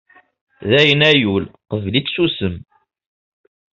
Dayen 0.69 1.01
a 1.09 1.11
yul 1.21 1.45
qbel-itt 1.69 2.11
sussem. 2.13 2.55